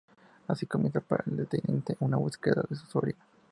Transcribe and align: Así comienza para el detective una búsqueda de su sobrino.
Así 0.47 0.65
comienza 0.65 0.99
para 0.99 1.23
el 1.27 1.37
detective 1.37 1.95
una 1.99 2.17
búsqueda 2.17 2.63
de 2.67 2.75
su 2.75 2.87
sobrino. 2.87 3.19